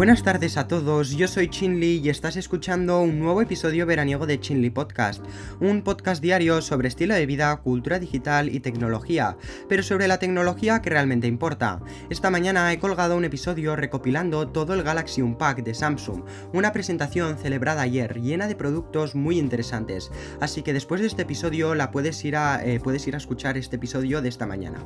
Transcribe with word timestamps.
Buenas 0.00 0.22
tardes 0.22 0.56
a 0.56 0.66
todos, 0.66 1.10
yo 1.10 1.28
soy 1.28 1.50
Chinli 1.50 1.98
y 1.98 2.08
estás 2.08 2.38
escuchando 2.38 3.02
un 3.02 3.18
nuevo 3.18 3.42
episodio 3.42 3.84
veraniego 3.84 4.26
de 4.26 4.40
Chinli 4.40 4.70
Podcast, 4.70 5.22
un 5.60 5.82
podcast 5.82 6.22
diario 6.22 6.62
sobre 6.62 6.88
estilo 6.88 7.12
de 7.12 7.26
vida, 7.26 7.54
cultura 7.58 7.98
digital 7.98 8.48
y 8.48 8.60
tecnología, 8.60 9.36
pero 9.68 9.82
sobre 9.82 10.08
la 10.08 10.18
tecnología 10.18 10.80
que 10.80 10.88
realmente 10.88 11.26
importa. 11.26 11.82
Esta 12.08 12.30
mañana 12.30 12.72
he 12.72 12.78
colgado 12.78 13.14
un 13.14 13.26
episodio 13.26 13.76
recopilando 13.76 14.48
todo 14.48 14.72
el 14.72 14.82
Galaxy 14.82 15.20
Unpack 15.20 15.64
de 15.64 15.74
Samsung, 15.74 16.22
una 16.54 16.72
presentación 16.72 17.36
celebrada 17.36 17.82
ayer 17.82 18.22
llena 18.22 18.48
de 18.48 18.56
productos 18.56 19.14
muy 19.14 19.38
interesantes, 19.38 20.10
así 20.40 20.62
que 20.62 20.72
después 20.72 21.02
de 21.02 21.08
este 21.08 21.22
episodio 21.22 21.74
la 21.74 21.90
puedes 21.90 22.24
ir 22.24 22.36
a, 22.36 22.64
eh, 22.64 22.80
puedes 22.80 23.06
ir 23.06 23.16
a 23.16 23.18
escuchar 23.18 23.58
este 23.58 23.76
episodio 23.76 24.22
de 24.22 24.30
esta 24.30 24.46
mañana. 24.46 24.82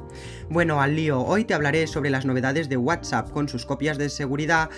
Bueno, 0.50 0.81
al 0.81 0.96
lío, 0.96 1.21
hoy 1.21 1.44
te 1.44 1.54
hablaré 1.54 1.86
sobre 1.86 2.11
las 2.11 2.26
novedades 2.26 2.68
de 2.68 2.79
WhatsApp 2.79 3.31
con 3.31 3.49
sus 3.49 3.64
copias 3.64 3.96
de 3.96 4.08
seguridad, 4.08 4.71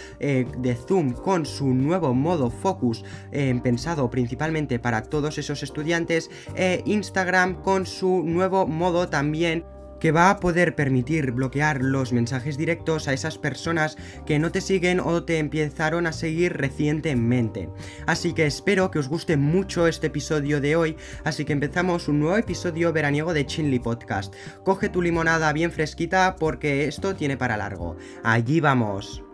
de 0.58 0.74
Zoom 0.74 1.12
con 1.12 1.46
su 1.46 1.74
nuevo 1.74 2.14
modo 2.14 2.50
Focus 2.50 3.04
eh, 3.32 3.58
pensado 3.62 4.10
principalmente 4.10 4.78
para 4.78 5.02
todos 5.02 5.38
esos 5.38 5.62
estudiantes 5.62 6.30
e 6.54 6.82
Instagram 6.84 7.62
con 7.62 7.86
su 7.86 8.22
nuevo 8.24 8.66
modo 8.66 9.08
también 9.08 9.64
que 10.00 10.12
va 10.12 10.30
a 10.30 10.40
poder 10.40 10.74
permitir 10.74 11.32
bloquear 11.32 11.82
los 11.82 12.12
mensajes 12.12 12.56
directos 12.56 13.08
a 13.08 13.12
esas 13.12 13.38
personas 13.38 13.96
que 14.26 14.38
no 14.38 14.52
te 14.52 14.60
siguen 14.60 15.00
o 15.00 15.24
te 15.24 15.38
empezaron 15.38 16.06
a 16.06 16.12
seguir 16.12 16.52
recientemente. 16.54 17.70
Así 18.06 18.32
que 18.32 18.46
espero 18.46 18.90
que 18.90 18.98
os 18.98 19.08
guste 19.08 19.36
mucho 19.36 19.86
este 19.86 20.08
episodio 20.08 20.60
de 20.60 20.76
hoy, 20.76 20.96
así 21.24 21.44
que 21.44 21.52
empezamos 21.52 22.08
un 22.08 22.20
nuevo 22.20 22.36
episodio 22.36 22.92
veraniego 22.92 23.32
de 23.32 23.46
Chinly 23.46 23.78
Podcast. 23.78 24.34
Coge 24.64 24.88
tu 24.88 25.02
limonada 25.02 25.52
bien 25.52 25.72
fresquita 25.72 26.36
porque 26.36 26.86
esto 26.86 27.14
tiene 27.14 27.36
para 27.36 27.56
largo. 27.56 27.96
Allí 28.22 28.60
vamos. 28.60 29.25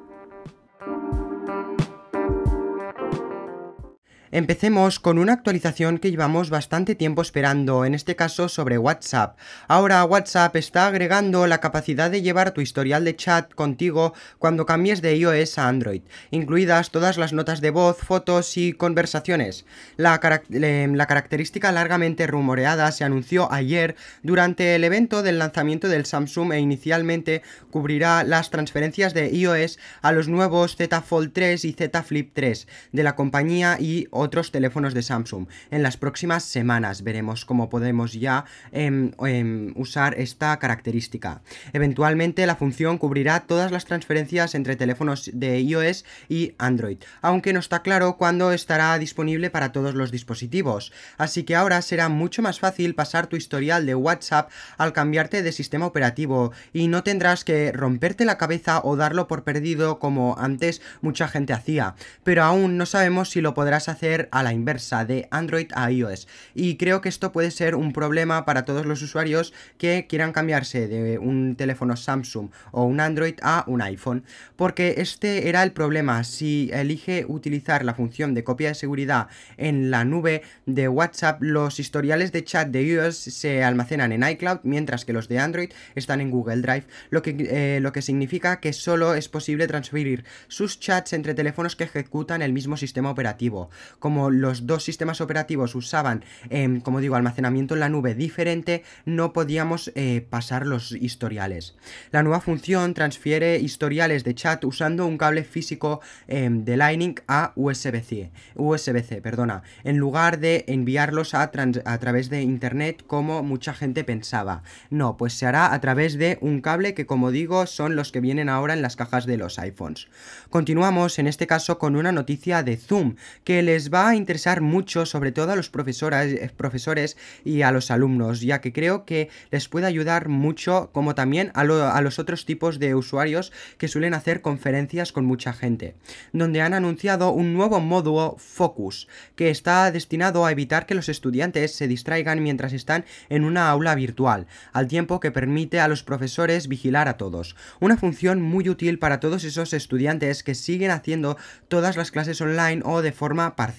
Empecemos 4.35 4.99
con 4.99 5.19
una 5.19 5.35
actualización 5.35 5.99
que 5.99 6.11
llevamos 6.11 6.49
bastante 6.49 6.95
tiempo 6.95 7.21
esperando, 7.21 7.85
en 7.85 7.93
este 7.93 8.17
caso 8.17 8.49
sobre 8.49 8.79
WhatsApp. 8.79 9.37
Ahora 9.69 10.03
WhatsApp 10.07 10.57
está 10.57 10.87
agregando 10.87 11.47
la 11.47 11.61
capacidad 11.61 12.11
de 12.11 12.23
llevar 12.23 12.53
tu 12.53 12.63
historial 12.63 13.05
de 13.05 13.15
chat 13.15 13.53
contigo 13.53 14.15
cuando 14.39 14.65
cambies 14.65 15.03
de 15.03 15.17
iOS 15.17 15.59
a 15.59 15.69
Android, 15.69 16.01
incluidas 16.31 16.91
todas 16.91 17.19
las 17.19 17.35
notas 17.35 17.61
de 17.61 17.69
voz, 17.69 17.99
fotos 17.99 18.57
y 18.57 18.73
conversaciones. 18.73 19.67
La, 19.99 20.19
característica 20.19 21.71
largamente 21.71 22.27
rumoreada 22.27 22.91
se 22.91 23.05
anunció 23.05 23.53
ayer 23.53 23.97
durante 24.23 24.75
el 24.75 24.85
evento 24.85 25.23
del 25.23 25.41
lanzamiento 25.41 25.89
del 25.89 26.07
Samsung 26.07 26.55
e 26.55 26.59
inicialmente 26.59 27.43
cubrirá 27.71 28.25
las 28.25 28.49
transferencias 28.49 29.13
de 29.13 29.29
iOS 29.29 29.79
a 30.01 30.11
los 30.13 30.29
nuevos 30.29 30.77
Z 30.77 31.03
Fold 31.03 31.35
3 31.35 31.67
y 31.67 31.75
Z 31.75 32.03
Flip 32.03 32.31
3 32.33 32.67
de 32.93 33.03
la 33.03 33.15
compañía 33.15 33.77
y 33.79 34.07
otros 34.23 34.51
teléfonos 34.51 34.95
de 34.95 35.03
Samsung. 35.03 35.47
En 35.71 35.83
las 35.83 35.97
próximas 35.97 36.45
semanas 36.45 37.03
veremos 37.03 37.45
cómo 37.45 37.69
podemos 37.69 38.13
ya 38.13 38.45
em, 38.71 39.13
em, 39.27 39.73
usar 39.77 40.19
esta 40.19 40.59
característica. 40.59 41.43
Eventualmente 41.73 42.47
la 42.47 42.57
función 42.57 42.99
cubrirá 42.99 43.41
todas 43.41 43.71
las 43.71 43.85
transferencias 43.85 44.55
entre 44.55 44.77
teléfonos 44.77 45.31
de 45.33 45.61
iOS 45.61 46.05
y 46.29 46.55
Android, 46.59 46.99
aunque 47.21 47.53
no 47.53 47.61
está 47.61 47.83
claro 47.83 48.17
cuándo 48.17 48.53
estará 48.53 48.99
disponible 48.99 49.51
para 49.51 49.73
todos 49.73 49.95
los 49.95 50.11
dispositivos. 50.11 50.93
Así 51.19 51.43
que 51.43 51.57
ahora 51.57 51.83
será 51.83 52.09
mucho 52.09 52.43
más 52.43 52.61
fácil 52.61 52.95
pasar 52.95 53.27
tu 53.27 53.37
historial 53.37 53.87
de 53.87 53.95
WhatsApp 53.95 54.51
al 54.79 54.93
cambiarte 54.93 55.43
de 55.43 55.53
sistema 55.53 55.87
operativo 55.87 56.53
y 56.73 56.89
no 56.89 57.03
tendrás 57.03 57.45
que 57.45 57.73
romperte 57.73 58.25
la 58.25 58.39
cabeza 58.39 58.81
o 58.85 58.97
darlo 58.97 59.29
por 59.29 59.45
perdido 59.45 59.99
como 59.99 60.37
antes 60.39 60.81
mucha 61.01 61.29
gente 61.29 61.53
hacía. 61.53 61.95
Pero 62.25 62.45
aún 62.45 62.77
no 62.77 62.87
sabemos 62.87 63.31
si 63.31 63.41
lo 63.41 63.55
podrás 63.55 63.89
hacer 63.89 64.12
a 64.31 64.43
la 64.43 64.53
inversa, 64.53 65.05
de 65.05 65.29
Android 65.31 65.69
a 65.75 65.91
iOS. 65.91 66.29
Y 66.55 66.77
creo 66.77 67.01
que 67.01 67.09
esto 67.09 67.33
puede 67.33 67.51
ser 67.51 67.75
un 67.75 67.93
problema 67.93 68.45
para 68.45 68.65
todos 68.65 68.87
los 68.87 69.03
usuarios 69.03 69.53
que 69.79 70.07
quieran 70.09 70.33
cambiarse 70.33 70.89
de 70.89 71.19
un 71.19 71.57
teléfono 71.57 71.97
Samsung 71.97 72.51
o 72.71 72.85
un 72.85 73.01
Android 73.01 73.35
a 73.43 73.65
un 73.67 73.83
iPhone. 73.83 74.25
Porque 74.57 74.95
este 74.99 75.49
era 75.49 75.63
el 75.63 75.73
problema. 75.73 76.25
Si 76.25 76.71
elige 76.73 77.25
utilizar 77.27 77.85
la 77.85 77.95
función 77.95 78.35
de 78.35 78.45
copia 78.45 78.69
de 78.69 78.75
seguridad 78.75 79.29
en 79.57 79.91
la 79.91 80.05
nube 80.05 80.43
de 80.67 80.89
WhatsApp, 80.89 81.43
los 81.43 81.81
historiales 81.81 82.33
de 82.33 82.45
chat 82.45 82.69
de 82.69 82.83
iOS 82.83 83.17
se 83.17 83.65
almacenan 83.65 84.13
en 84.13 84.29
iCloud, 84.29 84.61
mientras 84.63 85.05
que 85.05 85.13
los 85.13 85.29
de 85.29 85.39
Android 85.39 85.71
están 85.95 86.21
en 86.21 86.31
Google 86.31 86.61
Drive, 86.61 86.87
lo 87.11 87.23
que, 87.23 87.37
eh, 87.39 87.81
lo 87.81 87.93
que 87.93 88.03
significa 88.03 88.61
que 88.61 88.73
solo 88.73 89.15
es 89.15 89.29
posible 89.29 89.67
transferir 89.67 90.25
sus 90.49 90.79
chats 90.81 91.13
entre 91.13 91.35
teléfonos 91.35 91.77
que 91.77 91.85
ejecutan 91.85 92.43
el 92.43 92.53
mismo 92.53 92.77
sistema 92.77 93.11
operativo 93.11 93.71
como 94.03 94.31
los 94.31 94.67
dos 94.67 94.83
sistemas 94.83 95.21
operativos 95.21 95.77
usaban, 95.77 96.25
em, 96.51 96.81
como 96.81 97.01
digo, 97.01 97.15
almacenamiento 97.15 97.75
en 97.75 97.81
la 97.81 97.89
nube 97.89 98.17
diferente, 98.17 98.83
no 99.05 99.33
podíamos 99.33 99.93
eh, 99.95 100.27
pasar 100.29 100.67
los 100.67 100.91
historiales. 100.91 101.77
La 102.11 102.25
nueva 102.25 102.41
función 102.41 102.95
transfiere 102.95 103.61
historiales 103.61 104.25
de 104.25 104.35
chat 104.35 104.65
usando 104.65 105.07
un 105.07 105.19
cable 105.19 105.45
físico 105.45 106.01
em, 106.27 106.65
de 106.65 106.77
Lightning 106.77 107.15
a 107.29 107.53
USB-C, 107.55 108.33
USB-C, 108.57 109.23
perdona, 109.23 109.63
en 109.85 109.99
lugar 109.99 110.41
de 110.41 110.65
enviarlos 110.67 111.35
a 111.35 111.53
través 111.53 112.29
de 112.29 112.43
Internet 112.43 113.05
como 113.07 113.45
mucha 113.45 113.73
gente 113.73 114.03
pensaba. 114.03 114.65
No, 114.91 115.17
pues 115.17 115.35
se 115.35 115.47
hará 115.47 115.73
a 115.73 115.81
través 115.81 116.19
de 116.19 116.39
un 116.41 116.61
cable 116.61 116.95
que, 116.95 117.07
como 117.07 117.31
digo, 117.31 117.67
son 117.67 117.95
los 117.95 118.11
que 118.11 118.21
vienen 118.21 118.49
ahora 118.49 118.75
en 118.75 118.83
las 118.83 118.97
cajas 118.97 119.27
de 119.27 119.37
los 119.37 119.61
iPhones. 119.61 120.09
Continuamos 120.51 121.21
en 121.21 121.29
este 121.29 121.47
caso 121.47 121.79
con 121.79 121.95
una 121.95 122.11
noticia 122.11 122.65
de 122.65 122.77
Zoom 122.77 123.15
que 123.45 123.63
les 123.63 123.92
va 123.93 124.09
a 124.09 124.17
interesar 124.17 124.61
mucho, 124.61 125.07
sobre 125.07 125.33
todo 125.33 125.53
a 125.53 125.57
los 125.57 125.71
profesores, 125.71 126.33
eh, 126.33 126.51
profesores 126.57 127.17
y 127.45 127.63
a 127.63 127.73
los 127.73 127.91
alumnos, 127.91 128.41
ya 128.41 128.61
que 128.61 128.73
creo 128.73 129.05
que 129.05 129.29
les 129.51 129.69
puede 129.69 129.87
ayudar 129.87 130.29
mucho, 130.29 130.91
como 130.93 131.15
también 131.15 131.51
a, 131.55 131.61
a 131.61 132.01
los 132.01 132.19
otros 132.19 132.45
tipos 132.45 132.79
de 132.79 132.95
usuarios 132.95 133.53
que 133.79 133.89
suelen 133.89 134.15
hacer 134.15 134.41
conferencias 134.41 135.13
con 135.13 135.25
mucha 135.25 135.53
gente, 135.53 135.95
donde 136.33 136.63
han 136.63 136.75
anunciado 136.75 137.31
un 137.31 137.55
nuevo 137.55 137.81
módulo 137.81 138.37
Focus, 138.39 139.09
que 139.37 139.51
está 139.51 139.91
destinado 139.91 140.47
a 140.47 140.53
evitar 140.53 140.87
que 140.87 140.95
los 140.95 141.09
estudiantes 141.09 141.75
se 141.75 141.89
distraigan 141.89 142.43
mientras 142.43 142.73
están 142.73 143.05
en 143.29 143.45
una 143.45 143.71
aula 143.71 143.95
virtual, 143.95 144.47
al 144.73 144.89
tiempo 144.89 145.21
que 145.21 145.31
permite 145.31 145.81
a 145.81 145.89
los 145.89 146.03
profesores 146.03 146.69
vigilar 146.69 147.09
a 147.09 147.17
todos. 147.17 147.57
Una 147.81 147.97
función 147.97 148.41
muy 148.41 148.69
útil 148.69 148.99
para 148.99 149.21
todos 149.21 149.45
esos 149.45 149.73
estudiantes 149.73 150.43
que 150.43 150.55
siguen 150.55 150.91
haciendo 150.91 151.37
todas 151.69 151.97
las 151.97 152.11
clases 152.11 152.41
online 152.41 152.83
o 152.85 153.03
de 153.03 153.13
forma 153.13 153.57
parcial 153.57 153.72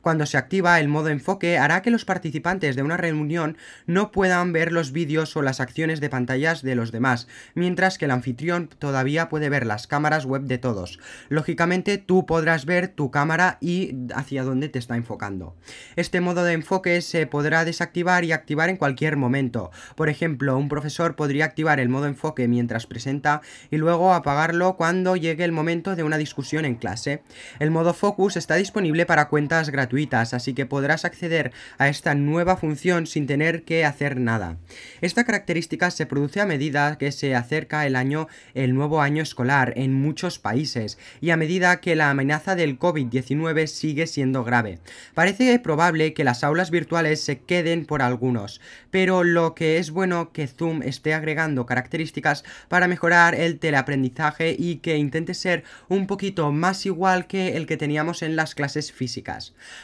cuando 0.00 0.26
se 0.26 0.36
activa 0.36 0.78
el 0.80 0.88
modo 0.88 1.08
enfoque 1.08 1.58
hará 1.58 1.82
que 1.82 1.90
los 1.90 2.04
participantes 2.04 2.76
de 2.76 2.82
una 2.82 2.96
reunión 2.96 3.56
no 3.86 4.12
puedan 4.12 4.52
ver 4.52 4.72
los 4.72 4.92
vídeos 4.92 5.36
o 5.36 5.42
las 5.42 5.60
acciones 5.60 6.00
de 6.00 6.10
pantallas 6.10 6.62
de 6.62 6.74
los 6.74 6.92
demás, 6.92 7.28
mientras 7.54 7.98
que 7.98 8.04
el 8.04 8.10
anfitrión 8.10 8.68
todavía 8.68 9.28
puede 9.28 9.48
ver 9.48 9.66
las 9.66 9.86
cámaras 9.86 10.24
web 10.24 10.42
de 10.42 10.58
todos. 10.58 10.98
Lógicamente 11.28 11.98
tú 11.98 12.26
podrás 12.26 12.64
ver 12.64 12.88
tu 12.88 13.10
cámara 13.10 13.58
y 13.60 13.96
hacia 14.14 14.44
dónde 14.44 14.68
te 14.68 14.78
está 14.78 14.96
enfocando. 14.96 15.56
Este 15.96 16.20
modo 16.20 16.44
de 16.44 16.52
enfoque 16.52 17.00
se 17.02 17.26
podrá 17.26 17.64
desactivar 17.64 18.24
y 18.24 18.32
activar 18.32 18.68
en 18.68 18.76
cualquier 18.76 19.16
momento. 19.16 19.70
Por 19.96 20.08
ejemplo, 20.08 20.56
un 20.56 20.68
profesor 20.68 21.16
podría 21.16 21.44
activar 21.44 21.80
el 21.80 21.88
modo 21.88 22.06
enfoque 22.06 22.48
mientras 22.48 22.86
presenta 22.86 23.42
y 23.70 23.76
luego 23.76 24.14
apagarlo 24.14 24.76
cuando 24.76 25.16
llegue 25.16 25.44
el 25.44 25.52
momento 25.52 25.96
de 25.96 26.02
una 26.02 26.18
discusión 26.18 26.64
en 26.64 26.76
clase. 26.76 27.22
El 27.58 27.70
modo 27.70 27.94
focus 27.94 28.36
está 28.36 28.54
disponible 28.54 29.06
para 29.06 29.15
cuentas 29.24 29.70
gratuitas, 29.70 30.34
así 30.34 30.54
que 30.54 30.66
podrás 30.66 31.04
acceder 31.04 31.52
a 31.78 31.88
esta 31.88 32.14
nueva 32.14 32.56
función 32.56 33.06
sin 33.06 33.26
tener 33.26 33.64
que 33.64 33.84
hacer 33.84 34.20
nada. 34.20 34.58
Esta 35.00 35.24
característica 35.24 35.90
se 35.90 36.06
produce 36.06 36.40
a 36.40 36.46
medida 36.46 36.98
que 36.98 37.10
se 37.10 37.34
acerca 37.34 37.86
el 37.86 37.96
año, 37.96 38.28
el 38.54 38.74
nuevo 38.74 39.00
año 39.00 39.22
escolar 39.22 39.72
en 39.76 39.94
muchos 39.94 40.38
países 40.38 40.98
y 41.20 41.30
a 41.30 41.36
medida 41.36 41.80
que 41.80 41.96
la 41.96 42.10
amenaza 42.10 42.54
del 42.54 42.78
COVID-19 42.78 43.66
sigue 43.66 44.06
siendo 44.06 44.44
grave. 44.44 44.78
Parece 45.14 45.58
probable 45.58 46.12
que 46.12 46.24
las 46.24 46.44
aulas 46.44 46.70
virtuales 46.70 47.20
se 47.20 47.40
queden 47.40 47.86
por 47.86 48.02
algunos, 48.02 48.60
pero 48.90 49.24
lo 49.24 49.54
que 49.54 49.78
es 49.78 49.90
bueno 49.90 50.32
que 50.32 50.46
Zoom 50.46 50.82
esté 50.82 51.14
agregando 51.14 51.66
características 51.66 52.44
para 52.68 52.86
mejorar 52.86 53.34
el 53.34 53.58
teleaprendizaje 53.58 54.54
y 54.58 54.76
que 54.76 54.98
intente 54.98 55.34
ser 55.34 55.64
un 55.88 56.06
poquito 56.06 56.52
más 56.52 56.84
igual 56.86 57.26
que 57.26 57.56
el 57.56 57.66
que 57.66 57.76
teníamos 57.76 58.22
en 58.22 58.36
las 58.36 58.54
clases 58.54 58.92
físicas 58.92 59.05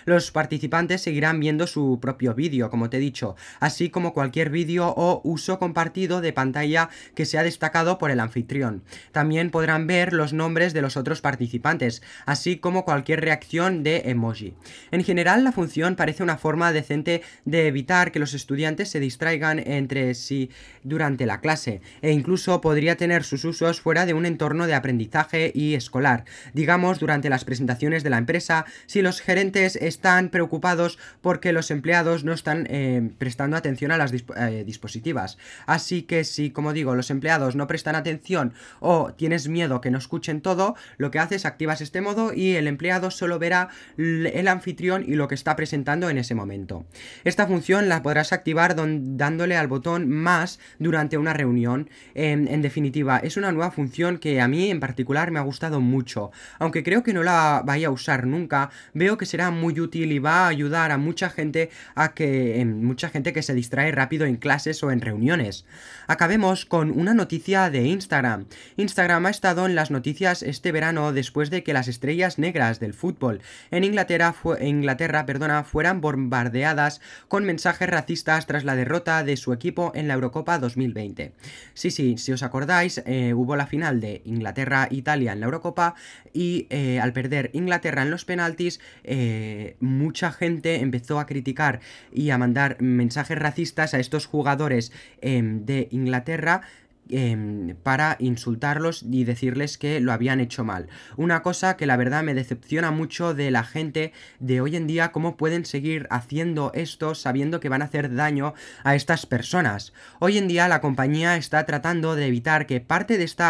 Los 0.05 0.31
participantes 0.31 1.01
seguirán 1.01 1.41
viendo 1.41 1.67
su 1.67 1.99
propio 2.01 2.35
vídeo, 2.35 2.71
como 2.71 2.91
te 2.91 2.97
he 2.97 3.01
dicho, 3.01 3.37
así 3.61 3.91
como 3.91 4.13
cualquier 4.13 4.51
vídeo 4.51 4.93
o 4.97 5.21
uso 5.25 5.59
compartido 5.59 6.21
de 6.21 6.33
pantalla 6.33 6.89
que 7.15 7.27
sea 7.27 7.43
destacado 7.43 7.99
por 7.99 8.11
el 8.11 8.21
anfitrión. 8.21 8.83
También 9.13 9.51
podrán 9.51 9.87
ver 9.87 10.13
los 10.13 10.33
nombres 10.33 10.73
de 10.73 10.83
los 10.83 10.97
otros 10.97 11.21
participantes, 11.21 12.03
así 12.27 12.57
como 12.57 12.85
cualquier 12.85 13.21
reacción 13.21 13.83
de 13.83 14.03
emoji. 14.07 14.55
En 14.91 15.05
general, 15.05 15.45
la 15.45 15.53
función 15.53 15.97
parece 15.97 16.23
una 16.23 16.37
forma 16.37 16.73
decente 16.73 17.23
de 17.45 17.67
evitar 17.67 18.13
que 18.13 18.19
los 18.19 18.35
estudiantes 18.35 18.89
se 18.89 19.01
distraigan 19.01 19.59
entre 19.59 20.15
sí 20.15 20.51
durante 20.83 21.27
la 21.27 21.41
clase, 21.41 21.81
e 22.01 22.13
incluso 22.13 22.61
podría 22.61 22.97
tener 22.97 23.25
sus 23.25 23.45
usos 23.45 23.81
fuera 23.81 24.07
de 24.07 24.15
un 24.15 24.27
entorno 24.27 24.67
de 24.67 24.75
aprendizaje 24.75 25.53
y 25.55 25.75
escolar, 25.75 26.25
digamos 26.55 26.99
durante 26.99 27.29
las 27.29 27.45
presentaciones 27.45 28.03
de 28.03 28.11
la 28.11 28.19
empresa, 28.19 28.65
si 28.87 29.03
los 29.03 29.12
gerentes 29.21 29.77
están 29.77 30.29
preocupados 30.29 30.99
porque 31.21 31.53
los 31.53 31.71
empleados 31.71 32.25
no 32.25 32.33
están 32.33 32.67
eh, 32.71 33.11
prestando 33.19 33.57
atención 33.57 33.93
a 33.93 33.99
las 33.99 34.13
eh, 34.13 34.65
dispositivas. 34.65 35.39
Así 35.67 36.03
que 36.03 36.25
si, 36.25 36.51
como 36.51 36.73
digo, 36.73 36.95
los 36.95 37.11
empleados 37.11 37.57
no 37.57 37.67
prestan 37.67 37.95
atención 37.95 38.55
o 38.81 39.13
tienes 39.13 39.49
miedo 39.49 39.81
que 39.81 39.91
no 39.91 39.99
escuchen 39.99 40.41
todo, 40.41 40.77
lo 40.97 41.11
que 41.11 41.19
haces 41.19 41.45
activas 41.45 41.81
este 41.81 42.01
modo 42.01 42.33
y 42.33 42.57
el 42.57 42.67
empleado 42.67 43.11
solo 43.11 43.39
verá 43.39 43.69
el 43.97 44.49
anfitrión 44.49 45.05
y 45.07 45.15
lo 45.15 45.29
que 45.29 45.35
está 45.35 45.57
presentando 45.57 46.11
en 46.11 46.19
ese 46.19 46.35
momento. 46.35 46.85
Esta 47.25 47.47
función 47.47 47.89
la 47.89 48.03
podrás 48.03 48.33
activar 48.33 48.75
dándole 48.77 49.57
al 49.57 49.69
botón 49.69 50.09
más 50.09 50.59
durante 50.79 51.19
una 51.19 51.33
reunión. 51.33 51.91
en 52.15 52.63
definitiva, 52.63 53.19
es 53.19 53.37
una 53.37 53.53
nueva 53.53 53.71
función 53.71 54.19
que 54.19 54.41
a 54.41 54.49
mí 54.49 54.71
en 54.71 54.81
particular 54.81 55.31
me 55.31 55.39
ha 55.39 55.43
gustado 55.43 55.81
mucho. 55.81 56.31
Aunque 56.59 56.83
creo 56.83 57.03
que 57.03 57.13
no 57.13 57.23
la 57.23 57.63
vaya 57.65 57.89
a 57.89 57.91
usar 57.91 58.27
nunca, 58.27 58.71
veo 59.03 59.19
que 59.19 59.27
será 59.27 59.51
muy 59.51 59.81
útil 59.81 60.13
y 60.13 60.21
va 60.21 60.45
a 60.45 60.49
ayudar 60.49 60.93
a 60.93 60.97
mucha 60.97 61.29
gente 61.29 61.71
a 61.97 62.15
que 62.15 62.65
mucha 62.65 63.09
gente 63.09 63.33
que 63.33 63.43
se 63.43 63.53
distrae 63.53 63.91
rápido 63.91 64.27
en 64.27 64.37
clases 64.37 64.81
o 64.85 64.93
en 64.93 65.01
reuniones. 65.01 65.65
Acabemos 66.07 66.67
con 66.67 66.93
una 66.93 67.13
noticia 67.13 67.69
de 67.69 67.83
Instagram. 67.83 68.47
Instagram 68.77 69.27
ha 69.27 69.31
estado 69.31 69.67
en 69.67 69.75
las 69.75 69.91
noticias 69.91 70.45
este 70.45 70.71
verano 70.71 71.13
después 71.13 71.51
de 71.51 71.65
que 71.65 71.73
las 71.73 71.89
estrellas 71.89 72.39
negras 72.39 72.79
del 72.79 72.95
fútbol 72.95 73.41
en 73.73 73.83
Inglaterra, 73.83 74.37
Inglaterra 74.61 75.27
perdona, 75.27 75.65
fueran 75.65 76.01
bombardeadas 76.01 77.01
con 77.27 77.45
mensajes 77.45 77.91
racistas 77.91 78.47
tras 78.47 78.63
la 78.63 78.77
derrota 78.77 79.25
de 79.25 79.37
su 79.37 79.53
equipo 79.53 79.91
en 79.97 80.07
la 80.07 80.15
Eurocopa 80.15 80.61
2020. 80.61 81.33
Sí, 81.75 81.91
sí, 81.91 82.19
si 82.19 82.31
os 82.31 82.45
acordáis, 82.45 83.03
eh, 83.05 83.35
hubo 83.35 83.57
la 83.57 83.67
final 83.67 84.01
de 84.01 84.23
Inglaterra-Italia 84.25 85.33
en 85.33 85.41
la 85.41 85.47
Eurocopa 85.47 85.97
y 86.33 86.69
eh, 86.71 87.01
al 87.01 87.13
perder 87.13 87.51
Inglaterra 87.53 88.03
en 88.03 88.13
los 88.13 88.25
penaltis, 88.25 88.79
eh, 89.05 89.77
mucha 89.81 90.33
gente 90.33 90.81
empezó 90.81 91.19
a 91.19 91.27
criticar 91.27 91.81
y 92.13 92.31
a 92.31 92.39
mandar 92.39 92.81
mensajes 92.81 93.39
racistas 93.39 93.95
a 93.95 93.99
estos 93.99 94.27
jugadores 94.27 94.93
em, 95.21 95.65
de 95.65 95.89
Inglaterra 95.91 96.63
Em, 97.09 97.75
para 97.83 98.17
insultarlos 98.21 99.03
y 99.03 99.25
decirles 99.25 99.77
que 99.77 100.01
lo 100.01 100.13
habían 100.13 100.41
hecho 100.41 100.65
mal. 100.65 100.89
Una 101.17 101.43
cosa 101.43 101.77
que 101.77 101.85
la 101.85 101.97
verdad 101.97 102.23
me 102.23 102.33
decepciona 102.33 102.93
mucho 102.93 103.35
de 103.35 103.51
la 103.51 103.65
gente 103.65 104.13
de 104.39 104.61
hoy 104.61 104.77
en 104.77 104.87
día, 104.87 105.11
cómo 105.11 105.37
pueden 105.37 105.67
seguir 105.67 106.07
haciendo 106.11 106.71
esto 106.75 107.17
sabiendo 107.17 107.59
que 107.59 107.69
van 107.69 107.83
a 107.83 107.87
hacer 107.87 108.15
daño 108.15 108.55
a 108.85 108.95
estas 108.95 109.27
personas. 109.27 109.93
Hoy 110.21 110.39
en 110.39 110.47
día 110.47 110.69
la 110.69 110.81
compañía 110.81 111.37
está 111.37 111.67
tratando 111.67 112.15
de 112.15 112.29
evitar 112.29 112.67
que 112.67 112.81
parte 112.81 113.19
de 113.19 113.25
este 113.25 113.45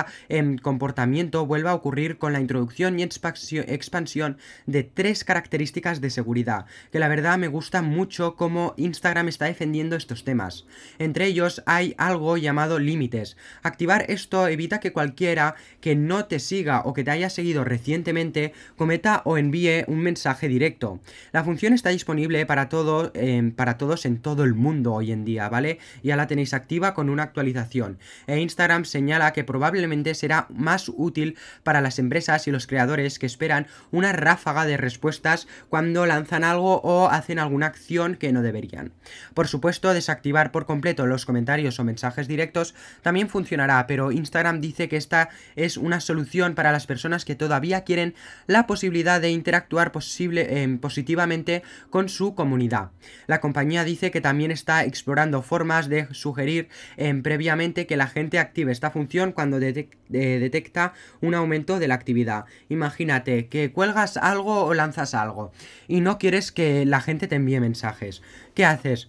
comportamiento 0.62 1.46
vuelva 1.46 1.72
a 1.72 1.74
ocurrir 1.74 2.16
con 2.18 2.32
la 2.32 2.40
introducción 2.40 2.98
y 2.98 3.02
expansión 3.02 4.38
de 4.66 4.82
tres 4.82 5.24
características 5.24 6.00
de 6.00 6.10
seguridad, 6.10 6.64
que 6.90 6.98
la 6.98 7.08
verdad 7.08 7.36
me 7.36 7.48
gusta 7.48 7.82
mucho 7.82 8.34
cómo 8.34 8.74
Instagram 8.78 9.28
está 9.28 9.44
defendiendo 9.44 9.94
estos 9.94 10.24
temas. 10.24 10.64
Entre 10.98 11.26
ellos 11.26 11.62
hay 11.66 11.94
algo 11.98 12.38
llamado 12.38 12.78
límites, 12.78 13.36
Activar 13.62 14.06
esto 14.08 14.48
evita 14.48 14.80
que 14.80 14.92
cualquiera 14.92 15.54
que 15.80 15.96
no 15.96 16.26
te 16.26 16.38
siga 16.38 16.82
o 16.84 16.92
que 16.92 17.04
te 17.04 17.10
haya 17.10 17.30
seguido 17.30 17.64
recientemente 17.64 18.52
cometa 18.76 19.22
o 19.24 19.38
envíe 19.38 19.84
un 19.86 20.00
mensaje 20.00 20.48
directo. 20.48 21.00
La 21.32 21.44
función 21.44 21.72
está 21.72 21.90
disponible 21.90 22.44
para, 22.46 22.68
em, 23.14 23.52
para 23.52 23.78
todos 23.78 24.06
en 24.06 24.18
todo 24.18 24.44
el 24.44 24.54
mundo 24.54 24.94
hoy 24.94 25.12
en 25.12 25.24
día, 25.24 25.48
¿vale? 25.48 25.78
Ya 26.02 26.16
la 26.16 26.26
tenéis 26.26 26.54
activa 26.54 26.94
con 26.94 27.08
una 27.10 27.22
actualización. 27.22 27.98
E 28.26 28.38
Instagram 28.38 28.84
señala 28.84 29.32
que 29.32 29.44
probablemente 29.44 30.14
será 30.14 30.46
más 30.50 30.90
útil 30.94 31.36
para 31.62 31.80
las 31.80 31.98
empresas 31.98 32.46
y 32.46 32.50
los 32.50 32.66
creadores 32.66 33.18
que 33.18 33.26
esperan 33.26 33.66
una 33.90 34.12
ráfaga 34.12 34.64
de 34.64 34.76
respuestas 34.76 35.48
cuando 35.68 36.06
lanzan 36.06 36.44
algo 36.44 36.80
o 36.82 37.08
hacen 37.08 37.38
alguna 37.38 37.66
acción 37.66 38.16
que 38.16 38.32
no 38.32 38.42
deberían. 38.42 38.92
Por 39.34 39.48
supuesto, 39.48 39.92
desactivar 39.94 40.52
por 40.52 40.66
completo 40.66 41.06
los 41.06 41.26
comentarios 41.26 41.78
o 41.78 41.84
mensajes 41.84 42.28
directos 42.28 42.74
también 43.02 43.28
funcionará, 43.32 43.86
pero 43.88 44.12
Instagram 44.12 44.60
dice 44.60 44.88
que 44.88 44.96
esta 44.96 45.30
es 45.56 45.76
una 45.76 45.98
solución 45.98 46.54
para 46.54 46.70
las 46.70 46.86
personas 46.86 47.24
que 47.24 47.34
todavía 47.34 47.82
quieren 47.82 48.14
la 48.46 48.66
posibilidad 48.68 49.20
de 49.20 49.30
interactuar 49.30 49.90
posible, 49.90 50.62
em, 50.62 50.78
positivamente 50.78 51.62
con 51.90 52.08
su 52.08 52.34
comunidad. 52.34 52.90
La 53.26 53.40
compañía 53.40 53.82
dice 53.82 54.10
que 54.10 54.20
también 54.20 54.50
está 54.50 54.84
explorando 54.84 55.42
formas 55.42 55.88
de 55.88 56.06
sugerir 56.14 56.68
em, 56.96 57.22
previamente 57.22 57.86
que 57.86 57.96
la 57.96 58.06
gente 58.06 58.38
active 58.38 58.70
esta 58.70 58.90
función 58.90 59.32
cuando 59.32 59.58
eh, 59.58 59.88
detecta 60.10 60.92
un 61.20 61.34
aumento 61.34 61.78
de 61.78 61.88
la 61.88 61.94
actividad. 61.94 62.44
Imagínate 62.68 63.48
que 63.48 63.72
cuelgas 63.72 64.16
algo 64.16 64.64
o 64.64 64.74
lanzas 64.74 65.14
algo 65.14 65.52
y 65.88 66.00
no 66.00 66.18
quieres 66.18 66.52
que 66.52 66.84
la 66.84 67.00
gente 67.00 67.26
te 67.26 67.36
envíe 67.36 67.60
mensajes. 67.60 68.22
¿Qué 68.54 68.64
haces? 68.64 69.08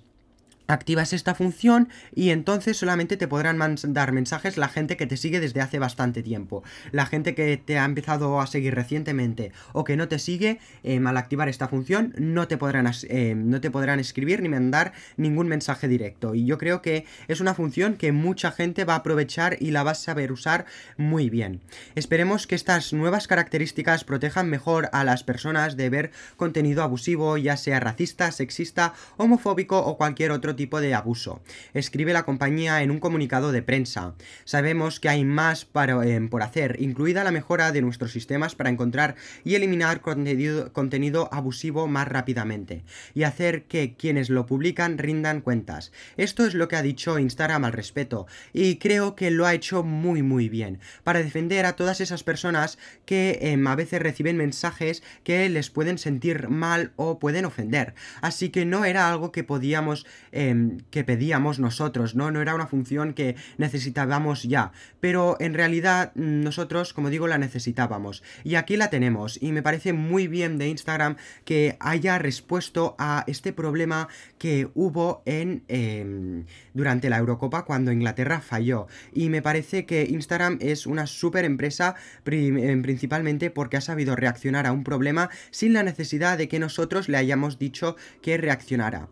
Activas 0.68 1.14
esta 1.14 1.36
función 1.36 1.90
y 2.14 2.30
entonces 2.30 2.78
solamente 2.78 3.18
te 3.18 3.28
podrán 3.28 3.58
mandar 3.58 4.12
mensajes 4.12 4.58
la 4.58 4.70
gente 4.70 4.98
que 4.98 5.08
te 5.08 5.18
sigue 5.18 5.40
desde 5.40 5.62
hace 5.62 5.80
bastante 5.80 6.24
tiempo. 6.24 6.64
La 6.92 7.06
gente 7.06 7.36
que 7.36 7.58
te 7.58 7.78
ha 7.78 7.86
empezado 7.86 8.40
a 8.40 8.48
seguir 8.48 8.76
recientemente 8.76 9.52
o 9.74 9.84
que 9.84 9.98
no 9.98 10.08
te 10.08 10.20
sigue, 10.20 10.60
em, 10.84 11.06
al 11.08 11.18
activar 11.18 11.50
esta 11.50 11.68
función 11.68 12.14
no 12.18 12.48
te, 12.48 12.58
podrán, 12.58 12.90
em, 13.10 13.50
no 13.50 13.62
te 13.62 13.72
podrán 13.72 14.00
escribir 14.00 14.42
ni 14.42 14.50
mandar 14.50 14.94
ningún 15.18 15.48
mensaje 15.48 15.88
directo. 15.88 16.36
Y 16.36 16.46
yo 16.46 16.58
creo 16.58 16.82
que 16.82 17.06
es 17.28 17.42
una 17.42 17.54
función 17.54 17.96
que 17.96 18.12
mucha 18.12 18.52
gente 18.52 18.86
va 18.86 18.94
a 18.94 18.98
aprovechar 18.98 19.58
y 19.60 19.72
la 19.72 19.84
va 19.84 19.92
a 19.92 19.96
saber 19.96 20.32
usar 20.32 20.66
muy 20.98 21.30
bien. 21.30 21.62
Esperemos 21.96 22.48
que 22.48 22.56
estas 22.56 22.94
nuevas 22.94 23.28
características 23.28 24.04
protejan 24.04 24.50
mejor 24.50 24.90
a 24.94 25.04
las 25.04 25.24
personas 25.24 25.78
de 25.78 25.90
ver 25.90 26.12
contenido 26.38 26.84
abusivo, 26.84 27.38
ya 27.38 27.58
sea 27.58 27.80
racista, 27.80 28.32
sexista, 28.32 28.94
homofóbico 29.18 29.80
o 29.80 29.98
cualquier 29.98 30.32
otro 30.32 30.53
tipo 30.56 30.82
de 30.82 30.94
abuso. 30.94 31.42
Escribe 31.74 32.14
la 32.14 32.24
compañía 32.24 32.82
en 32.82 32.92
un 32.92 33.00
comunicado 33.00 33.52
de 33.52 33.62
prensa. 33.62 34.16
Sabemos 34.46 35.00
que 35.00 35.10
hay 35.10 35.26
más 35.26 35.68
eh, 35.74 36.28
por 36.30 36.44
hacer, 36.44 36.78
incluida 36.80 37.24
la 37.24 37.32
mejora 37.32 37.72
de 37.72 37.82
nuestros 37.82 38.12
sistemas 38.12 38.56
para 38.56 38.70
encontrar 38.70 39.16
y 39.44 39.56
eliminar 39.56 40.02
contenido, 40.02 41.30
abusivo 41.32 41.88
más 41.88 42.08
rápidamente 42.08 42.84
y 43.14 43.24
hacer 43.24 43.64
que 43.66 43.96
quienes 43.96 44.30
lo 44.30 44.46
publican 44.46 44.98
rindan 44.98 45.42
cuentas. 45.42 45.92
Esto 46.18 46.46
es 46.46 46.54
lo 46.54 46.68
que 46.68 46.76
ha 46.76 46.82
dicho 46.82 47.20
Instagram 47.20 47.66
al 47.66 47.74
respecto 47.74 48.28
y 48.54 48.78
creo 48.78 49.16
que 49.16 49.32
lo 49.32 49.46
ha 49.46 49.54
hecho 49.54 49.84
muy 49.84 50.22
muy 50.22 50.50
bien 50.50 50.80
para 51.04 51.24
defender 51.24 51.66
a 51.66 51.76
todas 51.76 52.02
esas 52.02 52.24
personas 52.24 52.78
que 53.06 53.40
em, 53.42 53.66
a 53.68 53.76
veces 53.76 54.02
reciben 54.02 54.38
mensajes 54.38 55.04
que 55.24 55.50
les 55.50 55.70
pueden 55.70 55.98
sentir 55.98 56.50
mal 56.50 56.94
o 56.96 57.20
pueden 57.20 57.46
ofender. 57.46 57.94
Así 58.22 58.50
que 58.50 58.66
no 58.66 58.86
era 58.86 59.10
algo 59.10 59.32
que 59.32 59.44
podíamos 59.44 60.06
Em, 60.44 60.80
que 60.92 61.06
pedíamos 61.06 61.60
nosotros, 61.60 62.16
¿no? 62.16 62.30
No 62.30 62.42
era 62.42 62.54
una 62.54 62.68
función 62.68 63.14
que 63.14 63.36
necesitábamos 63.58 64.44
ya, 64.44 64.74
pero 65.00 65.38
en 65.40 65.54
realidad 65.54 66.12
nosotros, 66.16 66.92
como 66.92 67.10
digo, 67.10 67.28
la 67.28 67.38
necesitábamos. 67.38 68.24
Y 68.44 68.56
aquí 68.56 68.76
la 68.76 68.90
tenemos, 68.90 69.42
y 69.42 69.54
me 69.54 69.62
parece 69.62 69.94
muy 69.94 70.28
bien 70.28 70.58
de 70.58 70.68
Instagram 70.68 71.16
que 71.46 71.78
haya 71.80 72.20
respuesto 72.20 72.96
a 73.00 73.24
este 73.28 73.54
problema 73.54 74.10
que 74.38 74.68
hubo 74.74 75.24
en 75.26 75.64
em, 75.70 76.46
durante 76.74 77.10
la 77.10 77.20
Eurocopa 77.20 77.64
cuando 77.64 77.94
Inglaterra 77.94 78.42
falló. 78.42 78.88
Y 79.14 79.30
me 79.30 79.42
parece 79.42 79.86
que 79.86 80.04
Instagram 80.04 80.58
es 80.60 80.86
una 80.86 81.08
super 81.08 81.46
empresa 81.46 81.96
em, 82.26 82.82
principalmente 82.82 83.50
porque 83.50 83.78
ha 83.78 83.82
sabido 83.82 84.18
reaccionar 84.18 84.68
a 84.68 84.74
un 84.74 84.84
problema 84.84 85.30
sin 85.52 85.72
la 85.72 85.84
necesidad 85.84 86.38
de 86.38 86.50
que 86.50 86.60
nosotros 86.60 87.08
le 87.08 87.18
hayamos 87.18 87.60
dicho 87.60 87.96
que 88.22 88.38
reaccionara. 88.38 89.08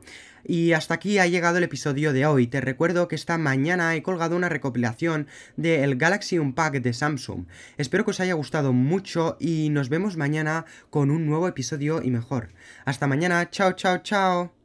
Y 0.46 0.74
hasta 0.74 0.96
aquí 0.96 1.20
ha 1.20 1.28
llegado 1.28 1.58
el 1.58 1.64
episodio 1.64 2.14
de 2.14 2.26
hoy. 2.26 2.48
Te 2.48 2.62
recuerdo 2.62 3.08
que 3.08 3.16
esta 3.16 3.38
mañana 3.38 3.96
he 3.96 4.04
colgado 4.04 4.36
una 4.36 4.50
recopilación 4.50 5.28
del 5.58 5.96
Galaxy 5.96 6.40
Unpack 6.40 6.82
de 6.82 6.94
Samsung. 6.94 7.46
Espero 7.78 8.06
que 8.06 8.12
os 8.12 8.20
haya 8.20 8.34
gustado 8.34 8.74
mucho 8.74 9.38
y 9.40 9.70
nos 9.70 9.90
vemos 9.90 10.18
mañana 10.18 10.66
con 10.90 11.12
un 11.12 11.26
nuevo 11.26 11.48
episodio 11.48 12.02
y 12.02 12.12
mejor. 12.12 12.50
Hasta 12.86 13.08
mañana, 13.08 13.50
chao, 13.50 13.74
chao, 13.74 14.00
chao. 14.00 14.61